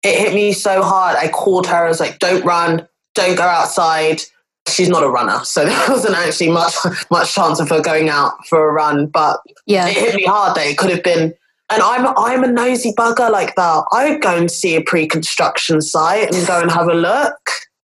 [0.03, 1.17] It hit me so hard.
[1.17, 1.87] I called her.
[1.87, 2.87] I was like, "Don't run.
[3.15, 4.21] Don't go outside."
[4.69, 6.75] She's not a runner, so there wasn't actually much
[7.11, 9.07] much chance of her going out for a run.
[9.07, 10.55] But yeah, it hit me hard.
[10.55, 11.33] That it could have been
[11.71, 13.85] and I'm I'm a nosy bugger like that.
[13.93, 17.37] I would go and see a pre-construction site and go and have a look.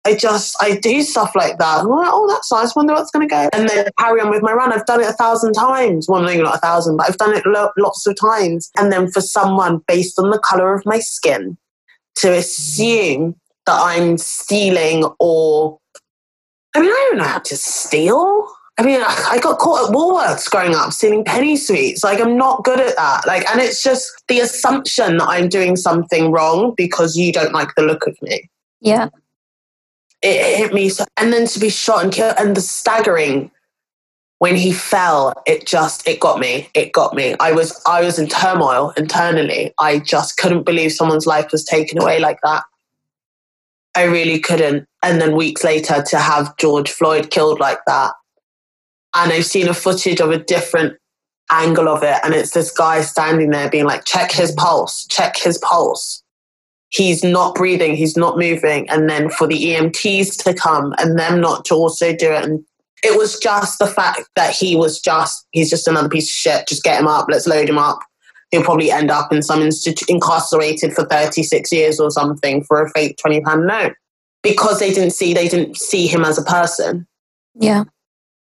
[0.07, 1.81] I just I do stuff like that.
[1.81, 2.75] I'm Like, oh, that's nice.
[2.75, 3.49] Wonder what's going to go.
[3.53, 4.73] And then carry on with my run.
[4.73, 6.09] I've done it a thousand times.
[6.09, 8.71] Well, maybe not a thousand, but I've done it lo- lots of times.
[8.79, 11.59] And then for someone based on the color of my skin
[12.17, 15.79] to assume that I'm stealing or
[16.75, 18.49] I mean, I don't know how to steal.
[18.81, 22.03] I mean, I got caught at Woolworths growing up stealing penny sweets.
[22.03, 23.27] Like, I'm not good at that.
[23.27, 27.75] Like, and it's just the assumption that I'm doing something wrong because you don't like
[27.77, 28.49] the look of me.
[28.81, 29.11] Yeah.
[30.23, 30.89] It hit me.
[30.89, 33.51] So, and then to be shot and killed, and the staggering
[34.39, 36.71] when he fell, it just it got me.
[36.73, 37.37] It got me.
[37.39, 39.75] I was I was in turmoil internally.
[39.79, 42.65] I just couldn't believe someone's life was taken away like that.
[43.95, 44.87] I really couldn't.
[45.03, 48.15] And then weeks later to have George Floyd killed like that.
[49.15, 50.97] And I've seen a footage of a different
[51.51, 52.19] angle of it.
[52.23, 56.23] And it's this guy standing there being like, check his pulse, check his pulse.
[56.91, 58.89] He's not breathing, he's not moving.
[58.89, 62.65] And then for the EMTs to come and them not to also do it and
[63.03, 66.69] it was just the fact that he was just he's just another piece of shit
[66.69, 68.01] just get him up let's load him up
[68.51, 72.91] he'll probably end up in some institute incarcerated for 36 years or something for a
[72.91, 73.95] fake 20 pound note
[74.43, 77.07] because they didn't see they didn't see him as a person
[77.55, 77.85] yeah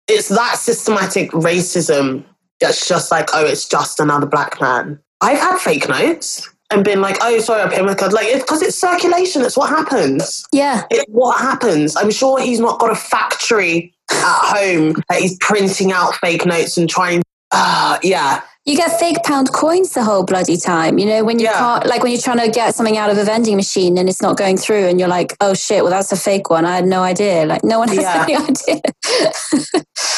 [0.08, 2.24] it's that systematic racism
[2.60, 7.02] that's just like oh it's just another black man i've had fake notes and been
[7.02, 8.13] like, oh, sorry, I paid my card.
[8.13, 9.44] Like, because it's, it's circulation.
[9.44, 10.44] It's what happens.
[10.52, 10.84] Yeah.
[10.89, 11.96] It's what happens.
[11.96, 16.78] I'm sure he's not got a factory at home that he's printing out fake notes
[16.78, 17.22] and trying.
[17.52, 18.42] Uh, yeah.
[18.65, 20.97] You get fake pound coins the whole bloody time.
[20.97, 21.58] You know, when you Yeah.
[21.60, 24.21] can't, like when you're trying to get something out of a vending machine and it's
[24.21, 26.63] not going through and you're like, oh shit, well, that's a fake one.
[26.63, 27.45] I had no idea.
[27.45, 28.23] Like, no one has Yeah.
[28.23, 28.82] any idea.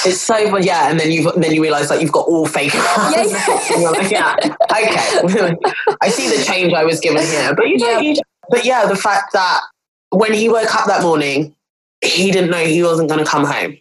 [0.06, 2.74] It's so yeah, and then you then you realize like you've got all fake.
[2.76, 3.60] Yeah, yeah.
[3.74, 4.36] And you're like, yeah,
[4.72, 5.56] okay.
[6.02, 8.04] I see the change I was given here, but you don't.
[8.04, 8.16] You,
[8.50, 9.62] but yeah, the fact that
[10.12, 11.56] when he woke up that morning,
[12.04, 13.78] he didn't know he wasn't going to come home,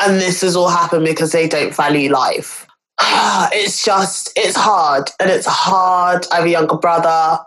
[0.00, 2.66] and this has all happened because they don't value life.
[3.52, 6.26] It's just it's hard, and it's hard.
[6.32, 7.38] I have a younger brother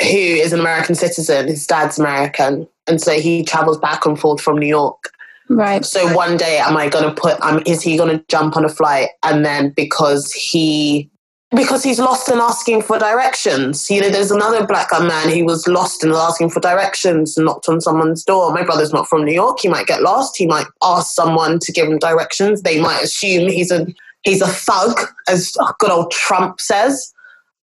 [0.00, 1.48] who is an American citizen.
[1.48, 5.10] His dad's American, and so he travels back and forth from New York.
[5.48, 5.84] right.
[5.84, 7.40] So one day, am I going to put?
[7.40, 11.10] Um, is he going to jump on a flight and then because he
[11.54, 13.90] because he's lost and asking for directions?
[13.90, 17.68] You know, there's another black man who was lost and asking for directions and knocked
[17.68, 18.52] on someone's door.
[18.52, 19.58] My brother's not from New York.
[19.60, 20.36] He might get lost.
[20.36, 22.62] He might ask someone to give him directions.
[22.62, 23.86] They might assume he's a
[24.24, 27.12] he's a thug, as good old Trump says,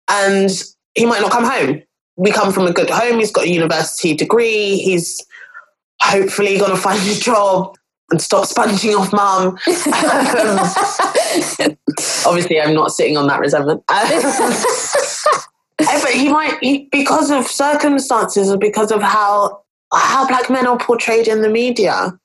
[0.09, 0.51] and
[0.95, 1.83] he might not come home.
[2.17, 3.19] We come from a good home.
[3.19, 4.79] He's got a university degree.
[4.79, 5.25] He's
[6.01, 7.77] hopefully going to find a job
[8.11, 9.57] and stop sponging off mum.
[12.27, 13.83] Obviously, I'm not sitting on that resentment.
[15.81, 19.63] Eh, but he might, he, because of circumstances or because of how
[19.95, 22.19] how black men are portrayed in the media,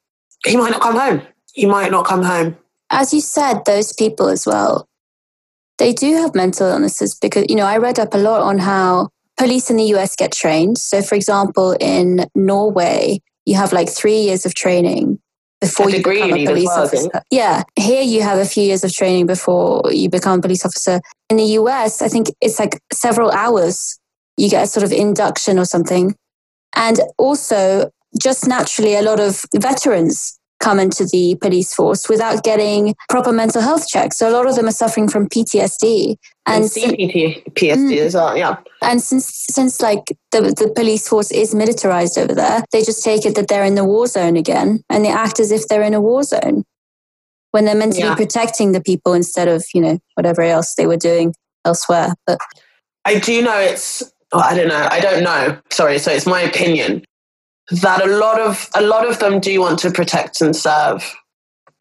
[0.43, 1.21] he might not come home.
[1.53, 2.57] He might not come home.
[2.93, 4.87] As you said, those people as well,
[5.79, 9.09] they do have mental illnesses because, you know, I read up a lot on how
[9.35, 10.77] police in the US get trained.
[10.77, 15.19] So, for example, in Norway, you have like three years of training
[15.59, 17.21] before you become a police well, officer.
[17.31, 17.63] Yeah.
[17.75, 21.01] Here you have a few years of training before you become a police officer.
[21.31, 23.99] In the US, I think it's like several hours.
[24.37, 26.15] You get a sort of induction or something.
[26.75, 27.89] And also,
[28.21, 33.61] just naturally, a lot of veterans come into the police force without getting proper mental
[33.61, 34.17] health checks.
[34.17, 36.15] So a lot of them are suffering from PTSD.
[36.45, 37.97] And, CPT, PSD mm.
[37.97, 38.57] as well, yeah.
[38.81, 43.25] and since since like the the police force is militarized over there, they just take
[43.25, 45.93] it that they're in the war zone again, and they act as if they're in
[45.93, 46.65] a war zone
[47.51, 48.15] when they're meant to Yeah.
[48.15, 52.13] be protecting the people instead of you know whatever else they were doing elsewhere.
[52.27, 52.39] But
[53.05, 54.87] I do know it's well, I don't know.
[54.91, 55.57] I don't know.
[55.69, 57.05] Sorry, so it's my opinion
[57.71, 61.15] that a lot of a lot of them do want to protect and serve.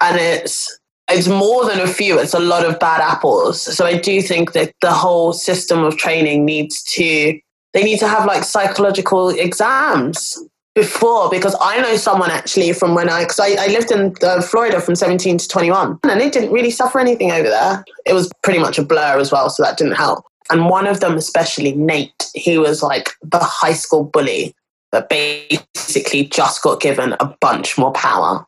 [0.00, 0.78] And it's
[1.10, 3.60] it's more than a few, it's a lot of bad apples.
[3.60, 7.38] So I do think that the whole system of training needs to
[7.72, 10.38] they need to have like psychological exams
[10.74, 14.40] before because I know someone actually from when I because I, I lived in uh,
[14.40, 17.84] Florida from 17 to 21 and they didn't really suffer anything over there.
[18.06, 20.24] It was pretty much a blur as well, so that didn't help.
[20.50, 24.54] And one of them, especially Nate, he was like the high school bully
[24.92, 28.46] that basically just got given a bunch more power.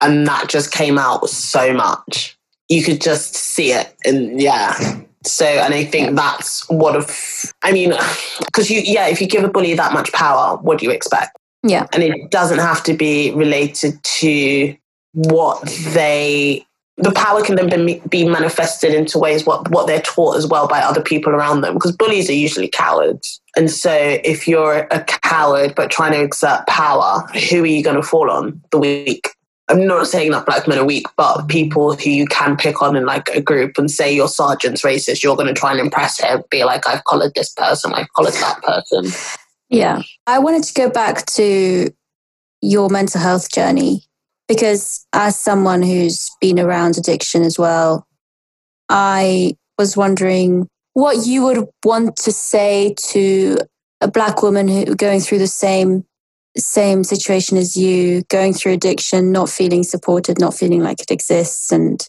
[0.00, 2.36] And that just came out so much.
[2.68, 3.94] You could just see it.
[4.04, 5.00] And yeah.
[5.24, 7.92] So, and I think that's what of, I mean,
[8.40, 11.36] because you, yeah, if you give a bully that much power, what do you expect?
[11.62, 14.76] yeah, and it doesn't have to be related to
[15.12, 16.66] what they
[16.98, 20.80] the power can then be, manifested into ways what what they're taught as well by
[20.80, 23.92] other people around them because bullies are usually cowards and so
[24.24, 28.30] if you're a coward but trying to exert power who are you going to fall
[28.30, 29.30] on the weak
[29.68, 32.94] I'm not saying that black men are weak, but people who you can pick on
[32.94, 36.20] in like a group and say your sergeant's racist, you're going to try and impress
[36.20, 39.06] him, be like, I've collared this person, I've collared that person.
[39.70, 40.02] yeah.
[40.26, 41.90] I wanted to go back to
[42.60, 44.04] your mental health journey
[44.52, 48.06] because as someone who's been around addiction as well,
[48.90, 53.56] I was wondering what you would want to say to
[54.02, 56.04] a black woman who going through the same
[56.58, 61.72] same situation as you, going through addiction, not feeling supported, not feeling like it exists,
[61.72, 62.06] and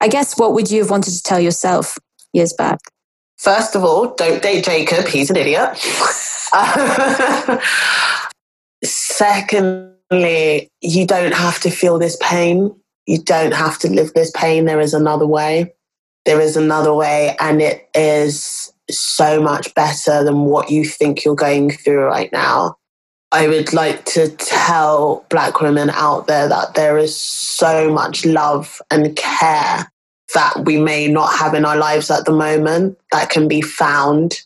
[0.00, 1.96] I guess what would you have wanted to tell yourself
[2.32, 2.80] years back?
[3.36, 5.06] First of all, don't date Jacob.
[5.06, 5.78] He's an idiot.
[10.10, 12.74] Secondly, you don't have to feel this pain.
[13.06, 14.64] You don't have to live this pain.
[14.64, 15.72] There is another way.
[16.26, 21.34] There is another way, and it is so much better than what you think you're
[21.34, 22.76] going through right now.
[23.32, 28.82] I would like to tell Black women out there that there is so much love
[28.90, 29.90] and care
[30.34, 34.40] that we may not have in our lives at the moment that can be found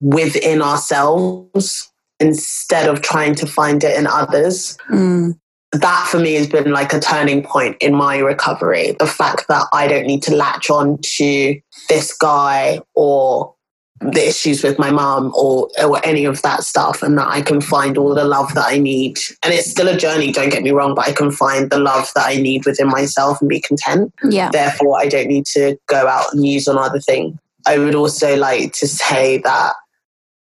[0.00, 4.76] within ourselves instead of trying to find it in others.
[4.90, 5.38] Mm.
[5.72, 8.96] That for me has been like a turning point in my recovery.
[8.98, 13.54] The fact that I don't need to latch on to this guy or
[14.00, 17.60] the issues with my mom or, or any of that stuff and that I can
[17.60, 19.18] find all the love that I need.
[19.42, 22.10] And it's still a journey, don't get me wrong, but I can find the love
[22.14, 24.12] that I need within myself and be content.
[24.28, 24.50] Yeah.
[24.50, 27.38] Therefore, I don't need to go out and use on other things.
[27.66, 29.74] I would also like to say that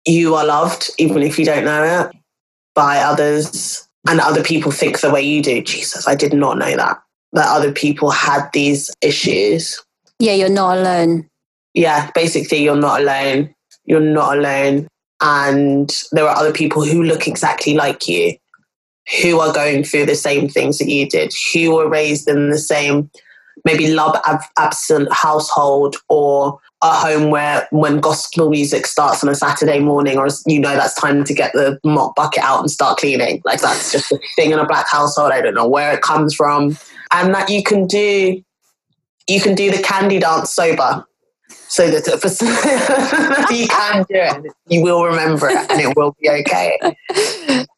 [0.05, 2.15] you are loved, even if you don't know it,
[2.75, 5.61] by others and other people think the way you do.
[5.61, 7.01] Jesus, I did not know that.
[7.33, 9.81] That other people had these issues.
[10.19, 11.29] Yeah, you're not alone.
[11.73, 13.55] Yeah, basically, you're not alone.
[13.85, 14.87] You're not alone.
[15.21, 18.35] And there are other people who look exactly like you,
[19.21, 22.59] who are going through the same things that you did, who were raised in the
[22.59, 23.09] same,
[23.65, 29.35] maybe love ab- absent household or a home where when gospel music starts on a
[29.35, 32.99] Saturday morning, or you know that's time to get the mop bucket out and start
[32.99, 33.41] cleaning.
[33.45, 35.31] Like that's just a thing in a black household.
[35.31, 36.77] I don't know where it comes from,
[37.11, 38.43] and that you can do,
[39.27, 41.05] you can do the candy dance sober.
[41.69, 42.05] So that
[43.51, 46.77] you can do it, you will remember it, and it will be okay.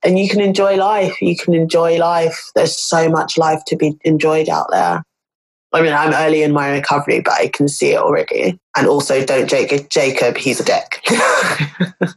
[0.03, 1.21] And you can enjoy life.
[1.21, 2.37] You can enjoy life.
[2.55, 5.03] There's so much life to be enjoyed out there.
[5.75, 8.57] I mean, I'm early in my recovery, but I can see it already.
[8.77, 11.05] And also, don't Jacob, Jacob he's a dick.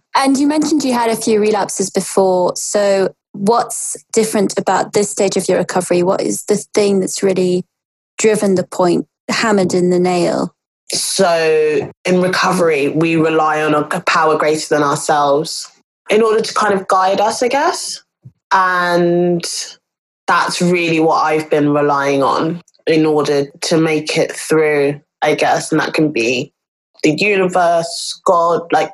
[0.15, 2.55] and you mentioned you had a few relapses before.
[2.55, 6.05] So, what's different about this stage of your recovery?
[6.05, 7.65] What is the thing that's really
[8.17, 10.55] driven the point, hammered in the nail?
[10.93, 15.69] So, in recovery, we rely on a power greater than ourselves
[16.09, 18.05] in order to kind of guide us, I guess.
[18.53, 19.45] And
[20.29, 25.71] that's really what I've been relying on in order to make it through, I guess.
[25.71, 26.53] And that can be
[27.03, 28.91] the universe, God, like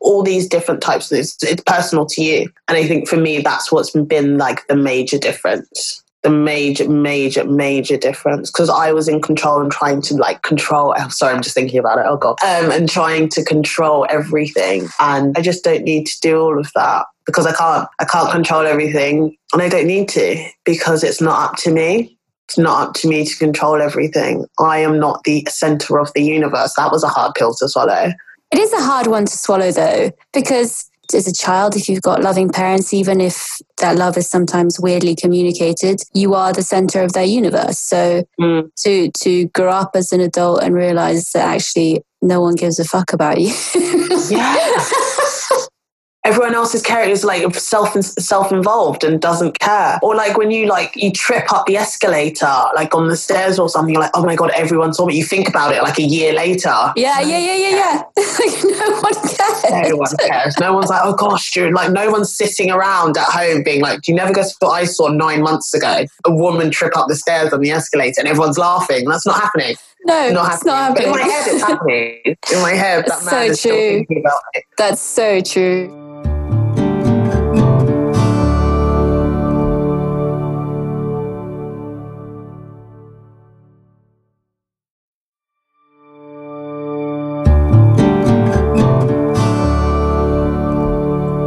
[0.00, 1.10] all these different types.
[1.12, 2.50] It's, it's personal to you.
[2.68, 6.02] And I think for me, that's what's been like the major difference.
[6.22, 10.92] The major, major, major difference because I was in control and trying to like control.
[10.98, 12.06] Oh, sorry, I'm just thinking about it.
[12.08, 16.40] Oh god, um, and trying to control everything, and I just don't need to do
[16.40, 17.88] all of that because I can't.
[18.00, 22.15] I can't control everything, and I don't need to because it's not up to me
[22.48, 24.46] it's not up to me to control everything.
[24.58, 26.74] I am not the center of the universe.
[26.74, 28.12] That was a hard pill to swallow.
[28.52, 32.22] It is a hard one to swallow, though, because as a child, if you've got
[32.22, 37.12] loving parents, even if that love is sometimes weirdly communicated, you are the center of
[37.12, 37.78] their universe.
[37.78, 38.70] So mm.
[38.84, 42.84] to to grow up as an adult and realize that actually no one gives a
[42.84, 43.52] fuck about you.
[44.30, 44.84] yeah.
[46.26, 49.98] everyone else's character is like self self involved and doesn't care.
[50.02, 53.68] Or like when you like you trip up the escalator, like on the stairs or
[53.68, 55.16] something, you're like, oh my god, everyone saw me.
[55.16, 56.74] You think about it like a year later.
[56.96, 58.02] Yeah, yeah, yeah, yeah, yeah.
[58.64, 59.88] no one cares.
[59.88, 60.58] No one cares.
[60.58, 61.72] No one's like, oh gosh, dude.
[61.72, 64.84] Like no one's sitting around at home being like, do you never guess what I
[64.84, 66.04] saw nine months ago?
[66.24, 69.04] A woman trip up the stairs on the escalator and everyone's laughing.
[69.08, 69.76] That's not happening.
[70.06, 71.10] No, not it's not happening.
[71.10, 72.20] But in my head, it's happening.
[72.52, 73.72] In my head, that man so is true.
[73.72, 74.64] still thinking about it.
[74.78, 75.88] That's so true.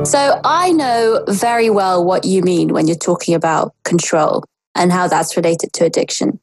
[0.06, 4.44] So I know very well what you mean when you're talking about control
[4.76, 6.42] and how that's related to addiction.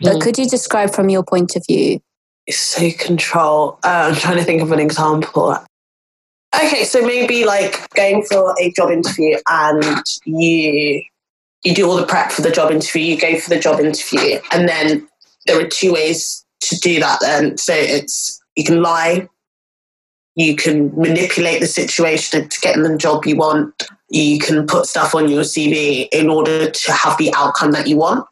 [0.00, 0.20] But mm.
[0.20, 2.00] could you describe from your point of view?
[2.46, 3.78] It's so control.
[3.82, 5.56] Uh, I'm trying to think of an example.
[6.54, 11.02] Okay, so maybe like going for a job interview and you
[11.64, 14.38] you do all the prep for the job interview, you go for the job interview,
[14.52, 15.08] and then
[15.46, 17.56] there are two ways to do that then.
[17.58, 19.28] So it's you can lie
[20.36, 25.14] you can manipulate the situation to get the job you want, you can put stuff
[25.14, 28.26] on your CV in order to have the outcome that you want,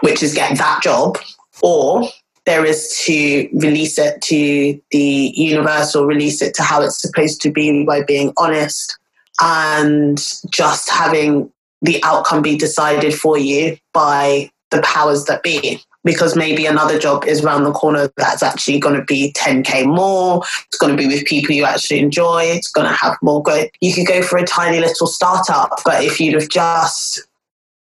[0.00, 1.18] which is get that job,
[1.62, 2.08] or
[2.46, 7.40] there is to release it to the universe or release it to how it's supposed
[7.42, 8.96] to be by being honest
[9.40, 10.18] and
[10.48, 15.80] just having the outcome be decided for you by the powers that be.
[16.04, 20.40] Because maybe another job is around the corner that's actually going to be 10k more
[20.68, 23.68] it's going to be with people you actually enjoy it's going to have more growth.
[23.80, 27.25] You could go for a tiny little startup but if you'd have just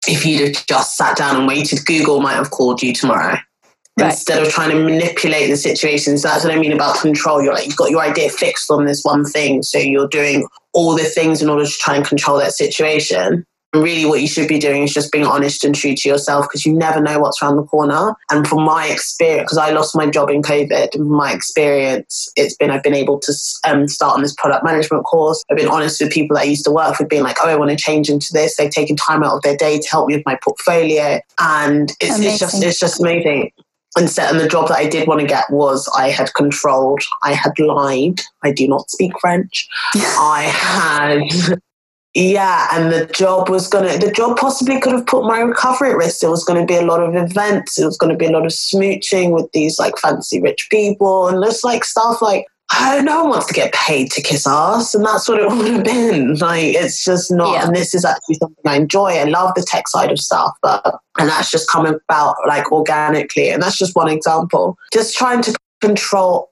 [0.07, 3.37] if you'd have just sat down and waited google might have called you tomorrow
[3.99, 4.09] Right.
[4.09, 6.17] instead of trying to manipulate the situation.
[6.17, 7.43] So That's what I mean about control.
[7.43, 9.61] You're like, you've got your idea fixed on this one thing.
[9.61, 14.05] So you're doing all the things in order to try and control that situation really
[14.05, 16.73] what you should be doing is just being honest and true to yourself because you
[16.73, 18.13] never know what's around the corner.
[18.31, 22.69] And from my experience, because I lost my job in COVID, my experience, it's been
[22.69, 23.33] I've been able to
[23.65, 25.43] um, start on this product management course.
[25.49, 27.55] I've been honest with people that I used to work with, being like, oh, I
[27.55, 28.57] want to change into this.
[28.57, 32.19] They've taken time out of their day to help me with my portfolio, and it's,
[32.19, 33.51] it's just it's just amazing.
[33.95, 37.03] And set and the job that I did want to get was I had controlled,
[37.21, 41.61] I had lied, I do not speak French, I had
[42.13, 45.97] yeah, and the job was gonna the job possibly could have put my recovery at
[45.97, 46.19] risk.
[46.19, 48.51] There was gonna be a lot of events, it was gonna be a lot of
[48.51, 52.45] smooching with these like fancy rich people and just like stuff like
[52.75, 55.67] oh, no one wants to get paid to kiss ass, and that's what it would
[55.67, 56.35] have been.
[56.35, 57.53] Like, it's just not.
[57.53, 57.67] Yeah.
[57.67, 59.11] And this is actually something I enjoy.
[59.11, 63.49] I love the tech side of stuff, but and that's just come about like organically.
[63.49, 64.77] And that's just one example.
[64.91, 66.51] Just trying to control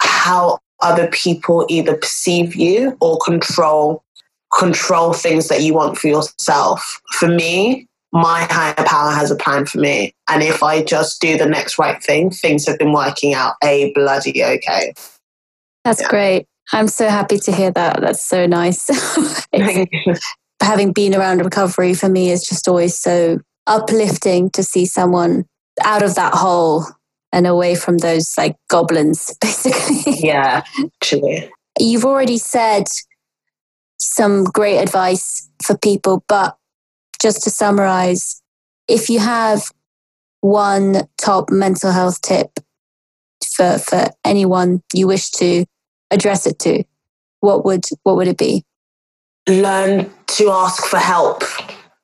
[0.00, 4.02] how other people either perceive you or control
[4.56, 7.00] control things that you want for yourself.
[7.18, 10.14] For me, my higher power has a plan for me.
[10.28, 13.92] And if I just do the next right thing, things have been working out a
[13.94, 14.92] bloody okay.
[15.84, 16.08] That's yeah.
[16.08, 16.46] great.
[16.72, 18.00] I'm so happy to hear that.
[18.00, 18.88] That's so nice.
[20.62, 25.44] having been around recovery for me is just always so uplifting to see someone
[25.82, 26.84] out of that hole
[27.32, 30.18] and away from those like goblins, basically.
[30.18, 31.50] Yeah, actually.
[31.80, 32.84] You've already said
[34.02, 36.24] some great advice for people.
[36.28, 36.56] But
[37.20, 38.42] just to summarize,
[38.88, 39.70] if you have
[40.40, 42.50] one top mental health tip
[43.56, 45.64] for, for anyone you wish to
[46.10, 46.84] address it to,
[47.40, 48.64] what would what would it be?
[49.48, 51.42] Learn to ask for help.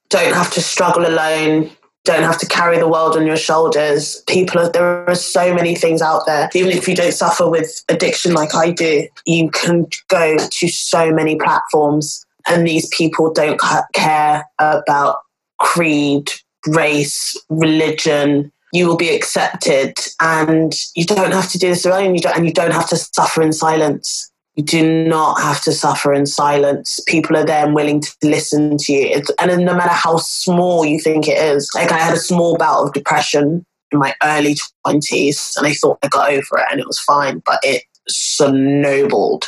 [0.09, 1.71] Don't have to struggle alone
[2.09, 4.23] don't have to carry the world on your shoulders.
[4.27, 6.49] People are, there are so many things out there.
[6.55, 11.13] Even if you don't suffer with addiction like I do, you can go to so
[11.13, 13.61] many platforms and these people don't
[13.93, 15.19] care about
[15.59, 16.31] creed,
[16.67, 18.51] race, religion.
[18.73, 22.15] You will be accepted and you don't have to do this alone.
[22.15, 24.31] You don't, and you don't have to suffer in silence.
[24.59, 26.99] You do not have to suffer in silence.
[27.07, 29.07] People are there and willing to listen to you.
[29.07, 32.59] It's, and no matter how small you think it is, like I had a small
[32.59, 36.81] bout of depression in my early 20s and I thought I got over it and
[36.81, 39.47] it was fine, but it snowballed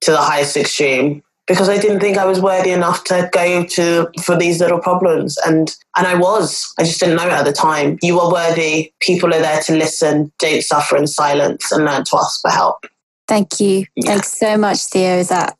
[0.00, 4.10] to the highest extreme because I didn't think I was worthy enough to go to
[4.22, 5.36] for these little problems.
[5.44, 6.72] And and I was.
[6.78, 7.98] I just didn't know it at the time.
[8.00, 8.94] You are worthy.
[9.00, 10.32] People are there to listen.
[10.38, 12.86] Don't suffer in silence and learn to ask for help
[13.28, 13.86] Thank you.
[13.96, 14.06] Yeah.
[14.06, 15.22] Thanks so much, Theo.
[15.24, 15.56] That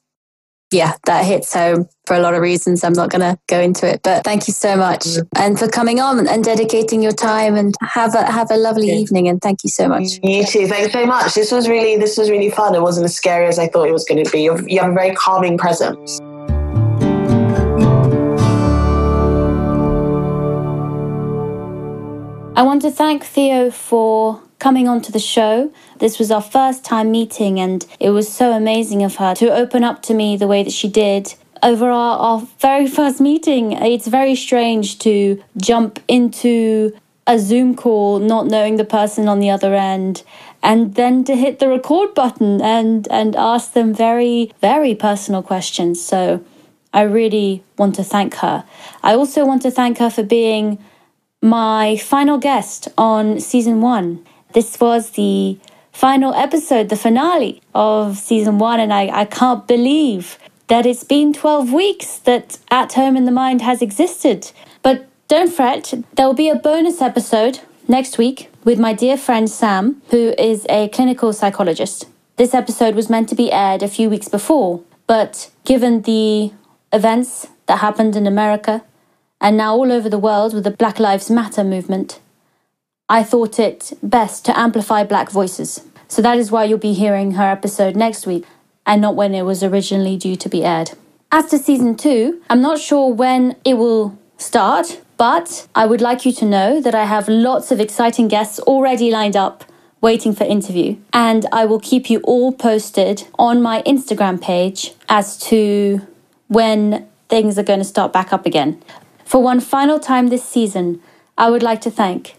[0.72, 2.82] yeah, that hits home for a lot of reasons.
[2.82, 5.26] I'm not going to go into it, but thank you so much mm.
[5.36, 8.94] and for coming on and dedicating your time and have a have a lovely yeah.
[8.94, 9.28] evening.
[9.28, 10.18] And thank you so much.
[10.22, 10.66] You too.
[10.66, 11.34] Thanks so much.
[11.34, 12.74] This was really this was really fun.
[12.74, 14.42] It wasn't as scary as I thought it was going to be.
[14.42, 16.20] You have a very calming presence.
[22.56, 25.72] I want to thank Theo for coming onto the show.
[25.98, 29.84] This was our first time meeting, and it was so amazing of her to open
[29.84, 31.34] up to me the way that she did.
[31.62, 36.96] Over our, our very first meeting, it's very strange to jump into
[37.26, 40.22] a Zoom call not knowing the person on the other end
[40.62, 46.00] and then to hit the record button and and ask them very very personal questions
[46.00, 46.44] so
[46.92, 48.64] I really want to thank her.
[49.02, 50.78] I also want to thank her for being
[51.42, 54.24] my final guest on season 1
[54.56, 55.58] this was the
[55.92, 60.38] final episode, the finale of season one, and I, I can't believe
[60.68, 64.50] that it's been 12 weeks that At Home in the Mind has existed.
[64.80, 69.50] But don't fret, there will be a bonus episode next week with my dear friend
[69.50, 72.06] Sam, who is a clinical psychologist.
[72.36, 76.50] This episode was meant to be aired a few weeks before, but given the
[76.94, 78.82] events that happened in America
[79.38, 82.20] and now all over the world with the Black Lives Matter movement,
[83.08, 85.84] I thought it best to amplify black voices.
[86.08, 88.44] So that is why you'll be hearing her episode next week
[88.84, 90.92] and not when it was originally due to be aired.
[91.30, 96.26] As to season two, I'm not sure when it will start, but I would like
[96.26, 99.64] you to know that I have lots of exciting guests already lined up
[100.00, 100.96] waiting for interview.
[101.12, 106.00] And I will keep you all posted on my Instagram page as to
[106.48, 108.82] when things are going to start back up again.
[109.24, 111.00] For one final time this season,
[111.36, 112.36] I would like to thank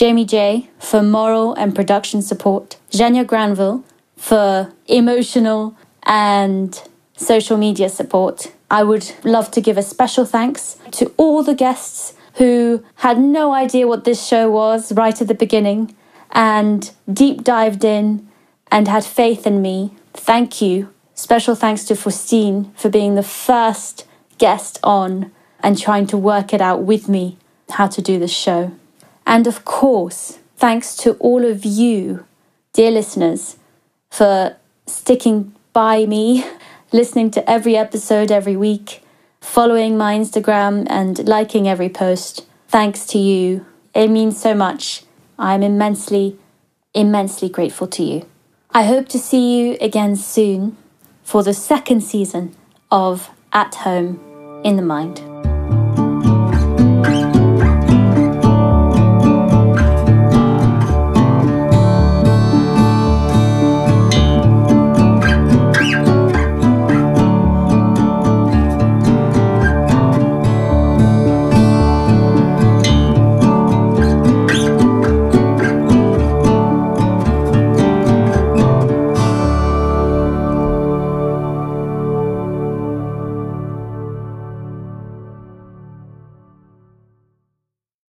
[0.00, 3.84] Jamie J for moral and production support, Jenya Granville
[4.16, 6.82] for emotional and
[7.18, 8.50] social media support.
[8.70, 13.52] I would love to give a special thanks to all the guests who had no
[13.52, 15.94] idea what this show was right at the beginning
[16.32, 18.26] and deep dived in
[18.72, 19.92] and had faith in me.
[20.14, 20.88] Thank you.
[21.12, 24.06] Special thanks to Faustine for being the first
[24.38, 25.30] guest on
[25.62, 27.36] and trying to work it out with me
[27.68, 28.72] how to do this show.
[29.30, 32.26] And of course, thanks to all of you,
[32.72, 33.58] dear listeners,
[34.10, 34.56] for
[34.88, 36.44] sticking by me,
[36.92, 39.04] listening to every episode every week,
[39.40, 42.44] following my Instagram, and liking every post.
[42.66, 43.64] Thanks to you.
[43.94, 45.04] It means so much.
[45.38, 46.36] I'm immensely,
[46.92, 48.26] immensely grateful to you.
[48.72, 50.76] I hope to see you again soon
[51.22, 52.56] for the second season
[52.90, 54.18] of At Home
[54.64, 55.20] in the Mind.